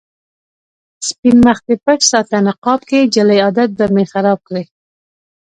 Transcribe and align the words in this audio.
سپين 1.07 1.37
مخ 1.45 1.57
دې 1.67 1.75
پټ 1.85 1.99
ساته 2.11 2.37
نقاب 2.47 2.81
کې، 2.89 3.09
جلۍ 3.15 3.39
عادت 3.45 3.69
به 3.77 3.85
مې 3.95 4.03
خراب 4.11 4.39
کړې 4.47 4.63